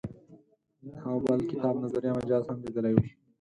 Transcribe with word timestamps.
د 0.83 0.87
هغه 1.01 1.19
بل 1.25 1.39
کتاب 1.51 1.75
نظریه 1.83 2.11
مجاز 2.19 2.43
هم 2.49 2.57
لیدلی 2.63 2.93
و. 2.95 2.99